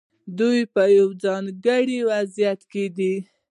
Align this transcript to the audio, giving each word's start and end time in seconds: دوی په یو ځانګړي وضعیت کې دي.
دوی 0.39 0.59
په 0.73 0.83
یو 0.97 1.07
ځانګړي 1.23 1.99
وضعیت 2.09 2.61
کې 2.71 2.85
دي. 2.97 3.15